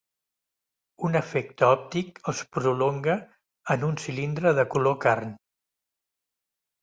[1.07, 3.17] Un efecte òptic els prolonga
[3.75, 5.35] en un cilindre de color carn.